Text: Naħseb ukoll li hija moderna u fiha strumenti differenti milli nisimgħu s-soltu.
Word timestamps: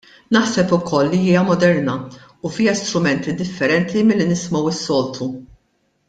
Naħseb 0.35 0.71
ukoll 0.77 1.09
li 1.11 1.17
hija 1.25 1.41
moderna 1.49 1.93
u 2.47 2.51
fiha 2.57 2.73
strumenti 2.81 3.35
differenti 3.45 4.03
milli 4.09 4.27
nisimgħu 4.33 4.73
s-soltu. 4.77 5.29